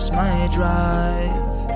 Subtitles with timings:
[0.00, 1.68] lost my drive.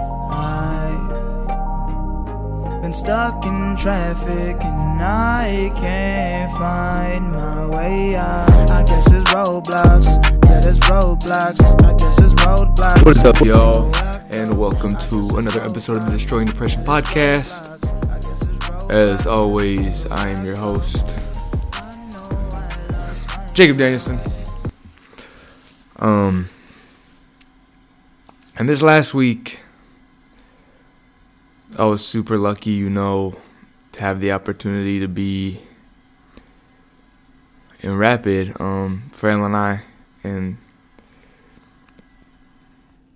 [2.73, 8.71] I've been stuck in traffic and I can't find my way out.
[8.71, 10.07] I guess it's roadblocks.
[10.47, 11.61] Yeah, there's roadblocks.
[11.85, 13.05] I guess it's roadblocks.
[13.05, 13.95] What's up, y'all?
[14.31, 17.69] And welcome to another episode of the Destroying Depression podcast.
[18.91, 21.21] As always, I am your host,
[23.53, 24.19] Jacob Danielson.
[25.99, 26.49] Um,
[28.57, 29.61] and this last week,
[31.77, 33.37] I was super lucky, you know,
[33.93, 35.61] to have the opportunity to be
[37.81, 39.83] in Rapid, um, and I,
[40.23, 40.57] and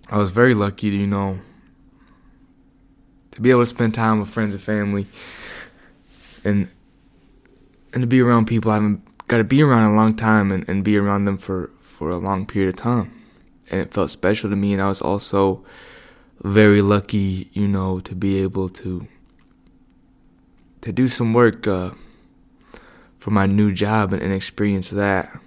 [0.09, 1.39] I was very lucky to, you know,
[3.31, 5.07] to be able to spend time with friends and family,
[6.43, 6.69] and
[7.93, 10.67] and to be around people I haven't got to be around a long time and,
[10.67, 13.11] and be around them for for a long period of time,
[13.71, 14.73] and it felt special to me.
[14.73, 15.63] And I was also
[16.41, 19.07] very lucky, you know, to be able to
[20.81, 21.91] to do some work uh,
[23.17, 25.37] for my new job and, and experience that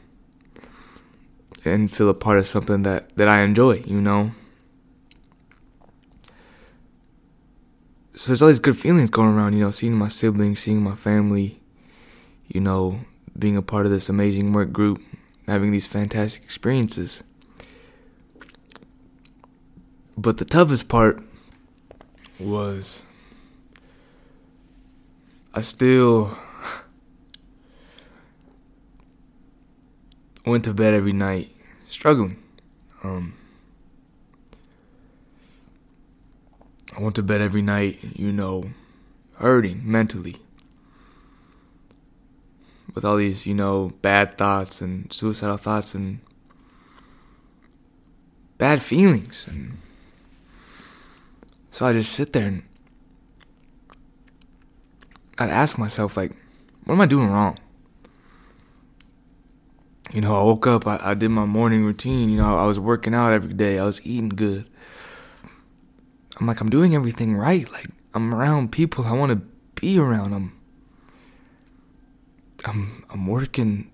[1.65, 4.33] and feel a part of something that, that I enjoy, you know.
[8.15, 10.95] So there's all these good feelings going around, you know, seeing my siblings, seeing my
[10.95, 11.61] family,
[12.47, 13.01] you know,
[13.39, 15.01] being a part of this amazing work group,
[15.47, 17.25] having these fantastic experiences.
[20.17, 21.23] But the toughest part
[22.39, 23.07] was
[25.55, 26.37] I still
[30.47, 31.55] went to bed every night
[31.87, 32.43] struggling.
[33.03, 33.35] Um,
[36.97, 38.71] I went to bed every night, you know,
[39.37, 40.37] hurting mentally.
[42.95, 46.21] With all these, you know, bad thoughts and suicidal thoughts and
[48.59, 49.49] bad feelings.
[49.49, 49.79] And
[51.73, 52.63] so I just sit there and
[55.39, 56.33] I'd ask myself, like,
[56.85, 57.57] what am I doing wrong?
[60.13, 62.79] You know, I woke up, I, I did my morning routine, you know, I was
[62.79, 64.69] working out every day, I was eating good.
[66.39, 67.71] I'm like, I'm doing everything right.
[67.73, 69.37] Like, I'm around people I want to
[69.81, 70.35] be around.
[70.35, 70.53] I'm,
[72.67, 73.91] I'm, I'm working.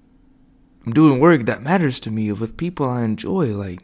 [0.84, 3.54] I'm doing work that matters to me with people I enjoy.
[3.54, 3.80] Like,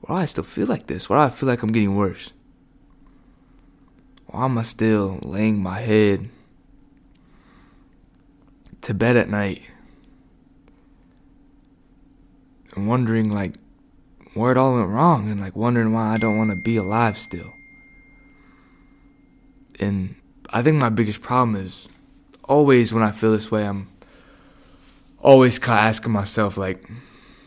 [0.00, 1.08] why do I still feel like this?
[1.08, 2.32] Why do I feel like I'm getting worse?
[4.26, 6.30] Why am I still laying my head
[8.82, 9.62] to bed at night
[12.74, 13.56] and wondering, like,
[14.34, 17.18] where it all went wrong and like wondering why I don't want to be alive
[17.18, 17.52] still.
[19.78, 20.14] And
[20.50, 21.88] I think my biggest problem is
[22.44, 23.88] always when I feel this way, I'm
[25.18, 26.88] always asking myself, like,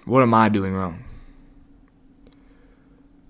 [0.06, 1.04] what am I doing wrong?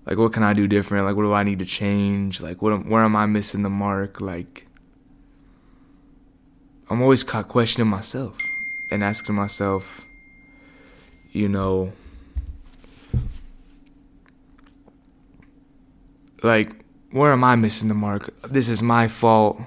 [0.06, 1.06] Like, what can I do different?
[1.06, 2.40] Like, what do I need to change?
[2.40, 4.20] Like, what where am I missing the mark?
[4.20, 4.66] Like,
[6.90, 8.36] I'm always caught questioning myself
[8.90, 10.04] and asking myself,
[11.32, 11.92] you know,
[16.42, 18.28] like where am I missing the mark?
[18.42, 19.60] This is my fault.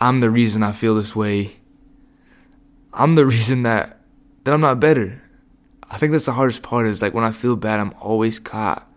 [0.00, 1.56] I'm the reason I feel this way.
[2.94, 4.00] I'm the reason that
[4.44, 5.22] that I'm not better.
[5.90, 8.88] I think that's the hardest part is like when I feel bad, I'm always caught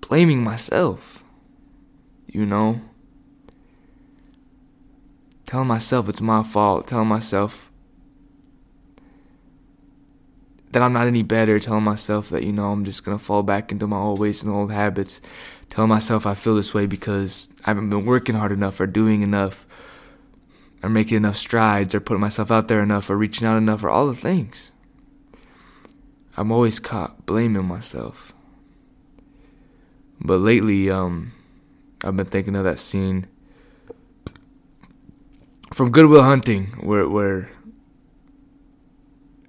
[0.00, 1.24] blaming myself.
[2.26, 2.80] You know?
[5.46, 7.72] Telling myself it's my fault, telling myself
[10.70, 13.72] that I'm not any better, telling myself that, you know, I'm just gonna fall back
[13.72, 15.20] into my old ways and old habits,
[15.68, 19.22] telling myself I feel this way because I haven't been working hard enough or doing
[19.22, 19.66] enough
[20.84, 23.90] or making enough strides or putting myself out there enough or reaching out enough or
[23.90, 24.70] all the things.
[26.36, 28.32] I'm always caught blaming myself.
[30.20, 31.32] But lately, um,
[32.04, 33.26] I've been thinking of that scene
[35.72, 37.50] from Good Will Hunting where where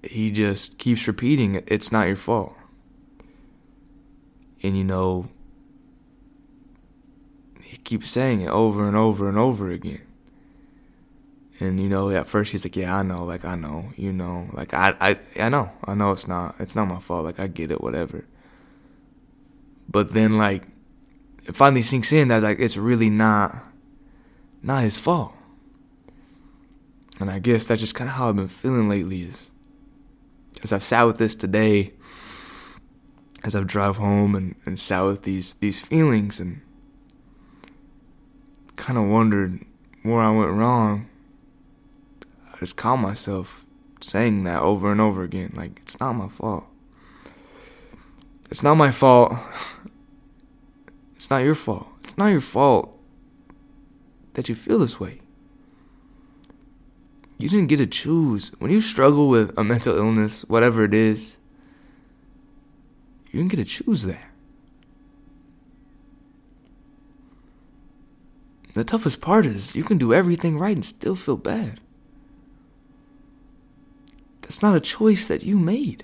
[0.03, 2.55] he just keeps repeating it's not your fault.
[4.63, 5.29] And you know,
[7.61, 10.01] he keeps saying it over and over and over again.
[11.61, 14.49] And you know, at first he's like, "Yeah, I know, like I know, you know,
[14.51, 17.45] like I, I, I know, I know it's not, it's not my fault, like I
[17.45, 18.25] get it, whatever."
[19.87, 20.63] But then, like,
[21.45, 23.63] it finally sinks in that like it's really not,
[24.63, 25.33] not his fault.
[27.19, 29.21] And I guess that's just kind of how I've been feeling lately.
[29.21, 29.51] Is
[30.63, 31.93] as I've sat with this today,
[33.43, 36.61] as I've drive home and, and sat with these these feelings and
[38.77, 39.63] kind of wondered
[40.01, 41.07] where I went wrong.
[42.61, 43.65] Just caught myself
[44.01, 46.65] saying that over and over again, like it's not my fault.
[48.51, 49.33] It's not my fault.
[51.15, 51.87] It's not your fault.
[52.03, 52.95] It's not your fault
[54.35, 55.21] that you feel this way.
[57.39, 58.51] You didn't get to choose.
[58.59, 61.39] When you struggle with a mental illness, whatever it is,
[63.31, 64.21] you didn't get to choose that.
[68.75, 71.79] The toughest part is you can do everything right and still feel bad.
[74.51, 76.03] That's not a choice that you made.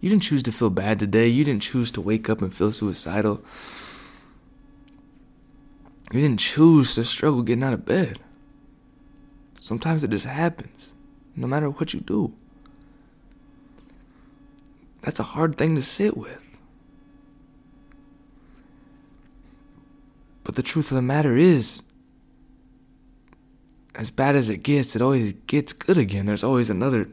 [0.00, 1.28] You didn't choose to feel bad today.
[1.28, 3.40] You didn't choose to wake up and feel suicidal.
[6.10, 8.18] You didn't choose to struggle getting out of bed.
[9.60, 10.92] Sometimes it just happens,
[11.36, 12.34] no matter what you do.
[15.02, 16.44] That's a hard thing to sit with.
[20.42, 21.84] But the truth of the matter is,
[23.94, 26.26] as bad as it gets, it always gets good again.
[26.26, 27.08] There's always another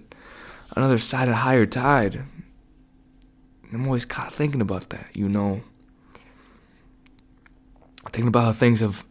[0.76, 2.24] another side of higher tide.
[3.74, 5.62] I'm always caught thinking about that, you know.
[8.12, 9.06] Thinking about how things have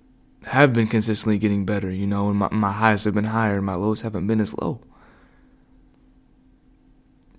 [0.44, 3.66] have been consistently getting better, you know, and my, my highs have been higher and
[3.66, 4.80] my lows haven't been as low.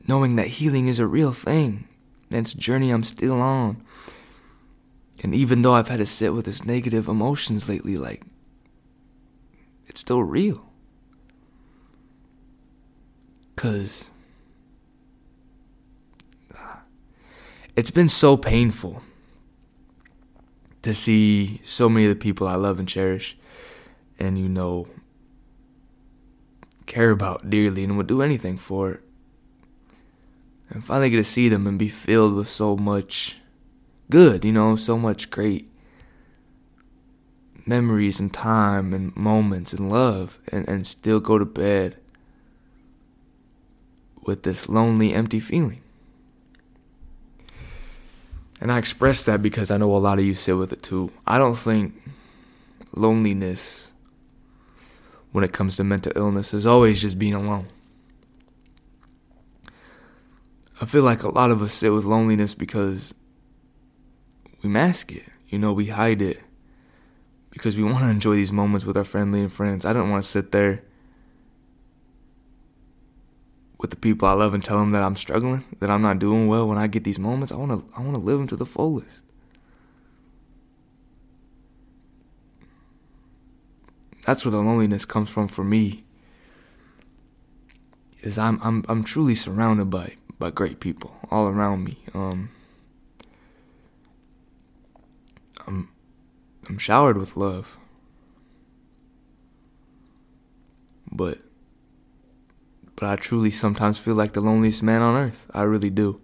[0.08, 1.88] Knowing that healing is a real thing,
[2.30, 3.84] and it's a journey I'm still on.
[5.24, 8.24] And even though I've had to sit with this negative emotions lately, like
[9.92, 10.64] it's still real.
[13.54, 14.10] Because
[16.56, 16.84] ah,
[17.76, 19.04] it's been so painful
[20.84, 23.38] to see so many of the people I love and cherish
[24.18, 24.88] and, you know,
[26.86, 29.02] care about dearly and would do anything for.
[30.70, 33.40] And finally get to see them and be filled with so much
[34.10, 35.71] good, you know, so much great
[37.72, 41.96] memories and time and moments and love and, and still go to bed
[44.24, 45.82] with this lonely, empty feeling.
[48.60, 51.14] And I express that because I know a lot of you sit with it too.
[51.26, 51.96] I don't think
[52.94, 53.94] loneliness,
[55.32, 57.68] when it comes to mental illness, is always just being alone.
[60.82, 63.14] I feel like a lot of us sit with loneliness because
[64.62, 65.24] we mask it.
[65.48, 66.42] You know, we hide it
[67.52, 69.86] because we want to enjoy these moments with our family and friends.
[69.86, 70.84] I don't want to sit there
[73.78, 76.48] with the people I love and tell them that I'm struggling, that I'm not doing
[76.48, 77.52] well when I get these moments.
[77.52, 79.24] I want to I want to live them to the fullest.
[84.26, 86.04] That's where the loneliness comes from for me.
[88.22, 91.98] Is I'm I'm I'm truly surrounded by by great people all around me.
[92.14, 92.52] Um
[95.68, 95.90] I'm
[96.72, 97.78] I'm showered with love.
[101.12, 101.40] But
[102.96, 105.46] but I truly sometimes feel like the loneliest man on earth.
[105.54, 106.22] I really do.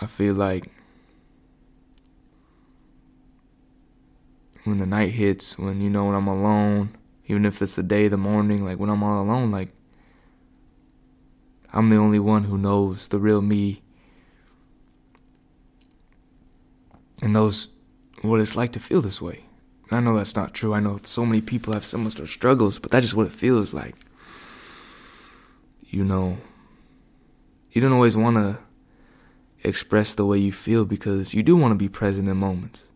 [0.00, 0.68] I feel like
[4.62, 6.96] when the night hits, when you know when I'm alone,
[7.26, 9.70] even if it's the day, the morning, like when I'm all alone, like
[11.72, 13.82] I'm the only one who knows the real me
[17.20, 17.66] and knows
[18.22, 19.44] what it's like to feel this way.
[19.90, 20.74] I know that's not true.
[20.74, 23.94] I know so many people have similar struggles, but that's just what it feels like.
[25.88, 26.38] You know,
[27.72, 28.58] you don't always want to
[29.64, 32.88] express the way you feel because you do want to be present in moments.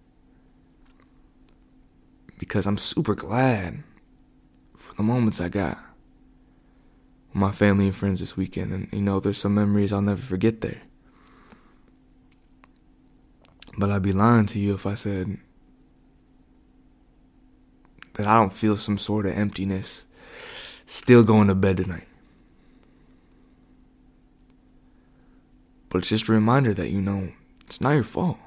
[2.38, 3.82] Because I'm super glad
[4.76, 5.78] for the moments I got
[7.28, 8.72] with my family and friends this weekend.
[8.72, 10.82] And, you know, there's some memories I'll never forget there.
[13.82, 15.38] But I'd be lying to you if I said
[18.12, 20.06] that I don't feel some sort of emptiness
[20.86, 22.06] still going to bed tonight.
[25.88, 28.38] But it's just a reminder that, you know, it's not your fault.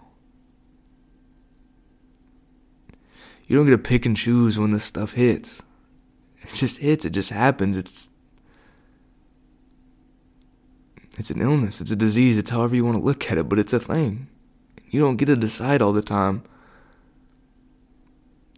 [3.46, 5.64] You don't get to pick and choose when this stuff hits.
[6.44, 7.76] It just hits, it just happens.
[7.76, 8.10] It's
[11.18, 13.60] it's an illness, it's a disease, it's however you want to look at it, but
[13.60, 14.30] it's a thing.
[14.96, 16.42] You don't get to decide all the time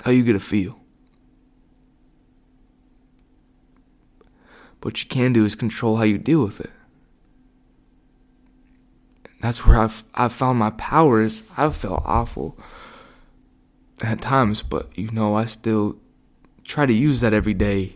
[0.03, 0.77] how you get to feel.
[4.83, 6.69] What you can do is control how you deal with it.
[9.41, 11.41] That's where I've I've found my powers.
[11.57, 12.55] I've felt awful
[14.03, 15.97] at times, but you know, I still
[16.63, 17.95] try to use that every day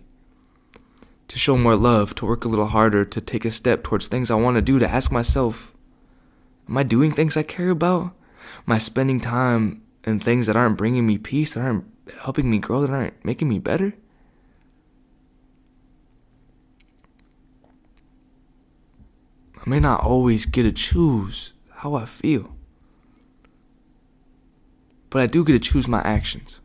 [1.27, 4.31] to show more love, to work a little harder, to take a step towards things
[4.31, 5.71] I want to do, to ask myself,
[6.67, 8.15] am I doing things I care about?
[8.67, 11.85] I spending time in things that aren't bringing me peace, that aren't
[12.21, 13.93] helping me grow, that aren't making me better?
[19.55, 22.55] I may not always get to choose how I feel.
[25.09, 26.61] But I do get to choose my actions.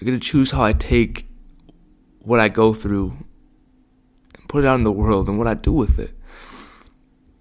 [0.00, 1.26] I get to choose how I take
[2.20, 3.16] what I go through
[4.34, 6.12] and put it out in the world and what I do with it.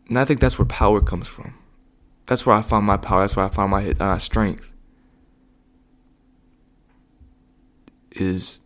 [0.07, 1.53] And I think that's where power comes from.
[2.29, 3.21] That's where I find my power.
[3.21, 4.71] That's where I find my uh, strength.
[8.11, 8.59] Is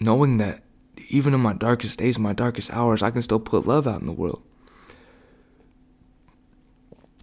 [0.00, 0.64] knowing that
[1.08, 4.06] even in my darkest days, my darkest hours, I can still put love out in
[4.06, 4.42] the world.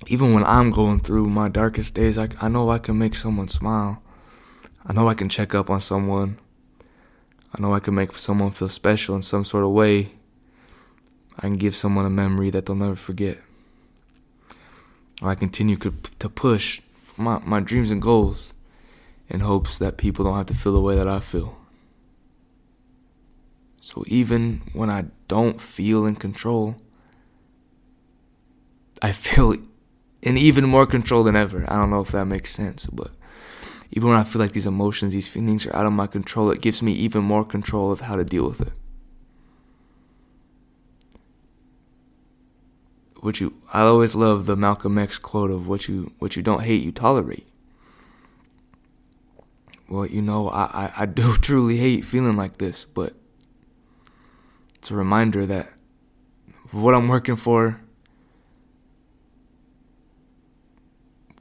[0.08, 3.50] Even when I'm going through my darkest days, I, I know I can make someone
[3.50, 4.02] smile.
[4.86, 6.40] I know I can check up on someone.
[7.54, 10.14] I know I can make someone feel special in some sort of way.
[11.38, 13.40] I can give someone a memory that they'll never forget.
[15.22, 16.82] Or I continue to push
[17.18, 18.54] my, my dreams and goals
[19.30, 21.58] in hopes that people don't have to feel the way that I feel.
[23.80, 26.76] So even when I don't feel in control,
[29.02, 29.56] I feel
[30.22, 31.66] in even more control than ever.
[31.68, 33.12] I don't know if that makes sense, but
[33.92, 36.62] even when I feel like these emotions, these feelings are out of my control, it
[36.62, 38.74] gives me even more control of how to deal with it.
[43.26, 46.62] What you I always love the Malcolm X quote of what you what you don't
[46.62, 47.48] hate, you tolerate.
[49.90, 53.14] Well, you know, I, I, I do truly hate feeling like this, but
[54.76, 55.74] it's a reminder that
[56.70, 57.82] what I'm working for,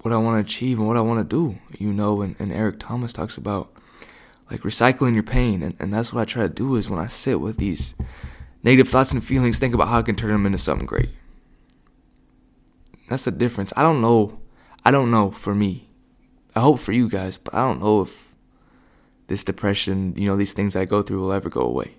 [0.00, 1.58] what I want to achieve, and what I want to do.
[1.78, 3.70] You know, and, and Eric Thomas talks about
[4.50, 7.08] like recycling your pain, and, and that's what I try to do is when I
[7.08, 7.94] sit with these
[8.62, 11.10] negative thoughts and feelings, think about how I can turn them into something great.
[13.08, 13.72] That's the difference.
[13.76, 14.40] I don't know.
[14.84, 15.88] I don't know for me.
[16.54, 18.34] I hope for you guys, but I don't know if
[19.26, 21.96] this depression, you know, these things I go through will ever go away.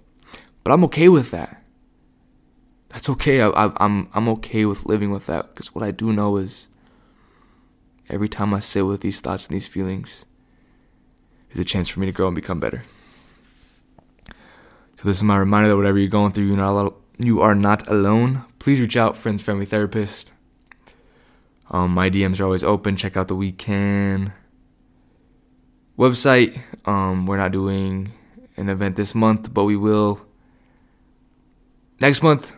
[0.63, 1.61] But I'm okay with that.
[2.89, 3.41] That's okay.
[3.41, 6.69] I, I, I'm I'm okay with living with that because what I do know is
[8.07, 10.25] every time I sit with these thoughts and these feelings
[11.51, 12.83] is a chance for me to grow and become better.
[14.95, 17.87] So this is my reminder that whatever you're going through, you're not you are not
[17.89, 18.45] alone.
[18.59, 20.31] Please reach out, friends, family, therapist.
[21.69, 22.95] Um, my DMs are always open.
[22.95, 24.31] Check out the weekend
[25.97, 26.59] website.
[26.85, 28.11] Um, we're not doing
[28.57, 30.25] an event this month, but we will
[31.99, 32.55] next month,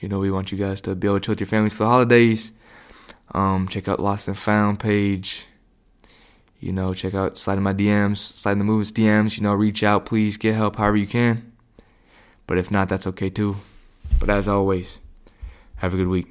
[0.00, 1.84] you know, we want you guys to be able to chill with your families for
[1.84, 2.52] the holidays.
[3.32, 5.46] Um, check out Lost and Found page.
[6.60, 9.36] You know, check out Slide in my DMs, Slide in the Movies DMs.
[9.36, 11.52] You know, reach out, please get help however you can.
[12.46, 13.56] But if not, that's okay too.
[14.20, 15.00] But as always,
[15.76, 16.28] have a good week.